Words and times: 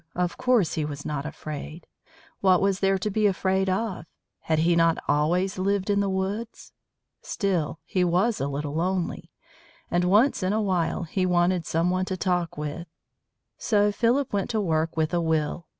Of 0.15 0.35
course 0.35 0.73
he 0.73 0.83
was 0.83 1.05
not 1.05 1.27
afraid. 1.27 1.85
What 2.39 2.59
was 2.59 2.79
there 2.79 2.97
to 2.97 3.11
be 3.11 3.27
afraid 3.27 3.69
of? 3.69 4.07
Had 4.39 4.57
he 4.57 4.75
not 4.75 4.97
always 5.07 5.59
lived 5.59 5.91
in 5.91 5.99
the 5.99 6.09
woods? 6.09 6.71
Still, 7.21 7.77
he 7.85 8.03
was 8.03 8.39
a 8.41 8.47
little 8.47 8.73
lonely, 8.73 9.29
and 9.91 10.05
once 10.05 10.41
in 10.41 10.53
a 10.53 10.59
while 10.61 11.03
he 11.03 11.27
wanted 11.27 11.67
some 11.67 11.91
one 11.91 12.05
to 12.05 12.17
talk 12.17 12.57
with. 12.57 12.87
So 13.59 13.91
Philip 13.91 14.33
went 14.33 14.49
to 14.49 14.59
work 14.59 14.97
with 14.97 15.13
a 15.13 15.21
will. 15.21 15.67